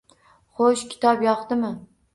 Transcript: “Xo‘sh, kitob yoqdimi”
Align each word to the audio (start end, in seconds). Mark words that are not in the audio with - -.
“Xo‘sh, 0.61 0.87
kitob 0.95 1.23
yoqdimi” 1.29 1.75